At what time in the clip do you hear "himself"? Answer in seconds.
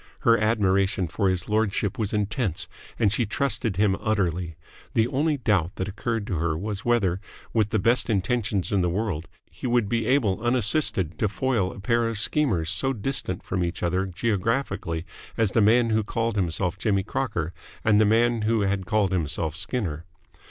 16.35-16.79, 19.11-19.55